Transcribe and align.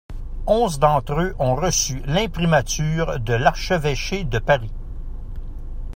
Onze 0.47 0.79
d'entre 0.79 1.13
eux 1.21 1.35
ont 1.37 1.53
reçu 1.53 2.01
l'Imprimatur 2.07 3.19
de 3.19 3.33
l’archevêché 3.33 4.23
de 4.23 4.39
Paris. 4.39 4.73